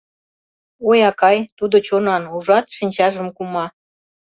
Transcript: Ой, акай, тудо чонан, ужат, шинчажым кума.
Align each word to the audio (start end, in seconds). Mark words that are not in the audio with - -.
Ой, 0.89 0.99
акай, 1.09 1.37
тудо 1.57 1.75
чонан, 1.87 2.23
ужат, 2.35 2.65
шинчажым 2.75 3.27
кума. 3.37 3.65